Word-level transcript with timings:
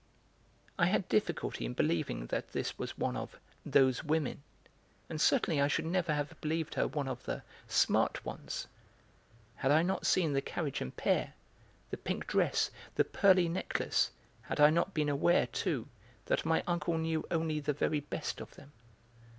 I 0.79 0.87
had 0.87 1.07
difficulty 1.09 1.63
in 1.63 1.73
believing 1.75 2.25
that 2.25 2.53
this 2.53 2.75
was 2.79 2.97
one 2.97 3.15
of 3.15 3.39
'those 3.63 4.03
women,' 4.03 4.41
and 5.07 5.21
certainly 5.21 5.61
I 5.61 5.67
should 5.67 5.85
never 5.85 6.11
have 6.15 6.41
believed 6.41 6.73
her 6.73 6.87
one 6.87 7.07
of 7.07 7.23
the 7.25 7.43
'smart 7.67 8.25
ones' 8.25 8.67
had 9.57 9.69
I 9.69 9.83
not 9.83 10.07
seen 10.07 10.33
the 10.33 10.41
carriage 10.41 10.81
and 10.81 10.97
pair, 10.97 11.33
the 11.91 11.97
pink 11.97 12.25
dress, 12.25 12.71
the 12.95 13.05
pearly 13.05 13.47
necklace, 13.47 14.09
had 14.41 14.59
I 14.59 14.71
not 14.71 14.95
been 14.95 15.07
aware, 15.07 15.45
too, 15.45 15.87
that 16.25 16.45
my 16.47 16.63
uncle 16.65 16.97
knew 16.97 17.23
only 17.29 17.59
the 17.59 17.71
very 17.71 17.99
best 17.99 18.41
of 18.41 18.55
them. 18.55 18.71